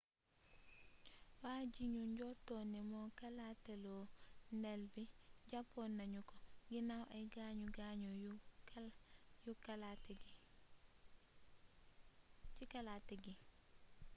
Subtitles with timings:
[1.43, 3.97] wajignu njorton ni mo kalatélo
[4.59, 5.03] ndéll bi
[5.49, 6.35] jàppnañu ko
[6.69, 8.09] ginnaw ay gaañu gaañu
[12.55, 13.33] ci kalaté gi